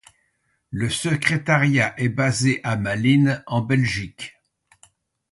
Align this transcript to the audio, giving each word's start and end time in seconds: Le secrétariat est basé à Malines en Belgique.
Le 0.71 0.89
secrétariat 0.89 1.93
est 1.99 2.09
basé 2.09 2.59
à 2.63 2.75
Malines 2.75 3.43
en 3.45 3.61
Belgique. 3.61 4.35